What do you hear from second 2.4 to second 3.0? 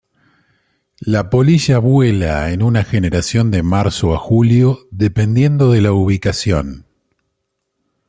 en una